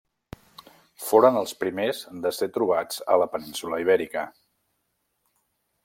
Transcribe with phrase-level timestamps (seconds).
[1.07, 4.29] Foren els primers de ser trobats a la península Ibèrica.